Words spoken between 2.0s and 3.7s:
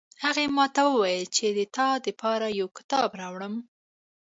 د پاره یو کتاب راوړم